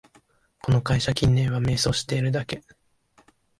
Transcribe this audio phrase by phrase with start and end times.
[0.63, 2.63] この会社、近年は迷走してるだけ